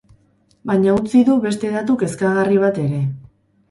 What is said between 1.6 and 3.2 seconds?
datu kezkagarri bat ere.